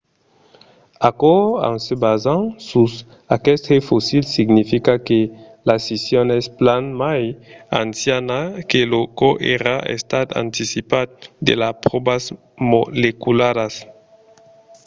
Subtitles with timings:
[1.09, 1.35] aquò
[1.67, 2.93] en se basant sus
[3.37, 5.19] aqueste fossil significa que
[5.67, 7.23] la scission es plan mai
[7.83, 11.07] anciana que çò qu'èra estat anticipat
[11.47, 12.23] de las pròvas
[12.71, 13.75] molecularas